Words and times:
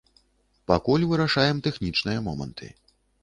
Пакуль 0.71 1.05
вырашаем 1.11 1.57
тэхнічныя 1.69 2.25
моманты. 2.31 2.73